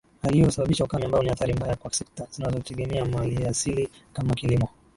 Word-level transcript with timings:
Hali 0.21 0.33
hiyo 0.33 0.45
husababisha 0.45 0.83
ukame 0.83 1.05
ambao 1.05 1.23
ni 1.23 1.29
athari 1.29 1.53
mbaya 1.53 1.75
kwa 1.75 1.93
sekta 1.93 2.27
zinazotegemea 2.31 3.05
maliasili 3.05 3.89
kama 4.13 4.33
kilimo 4.35 4.69